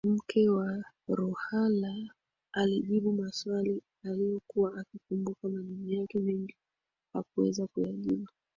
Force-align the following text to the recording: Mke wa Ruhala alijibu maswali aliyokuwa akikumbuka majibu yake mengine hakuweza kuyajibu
Mke 0.03 0.49
wa 0.49 0.83
Ruhala 1.07 2.09
alijibu 2.53 3.13
maswali 3.13 3.81
aliyokuwa 4.03 4.77
akikumbuka 4.77 5.49
majibu 5.49 5.89
yake 5.89 6.19
mengine 6.19 6.57
hakuweza 7.13 7.67
kuyajibu 7.67 8.27